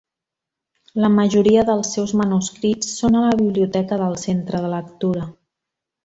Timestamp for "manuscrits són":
2.21-3.17